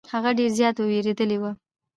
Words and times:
هغه 0.13 0.29
ډير 0.37 0.51
زيات 0.57 0.75
ويرويدلې 0.79 1.37
وه. 1.41 1.51